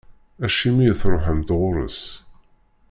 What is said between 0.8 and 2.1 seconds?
i truḥemt ɣur-s.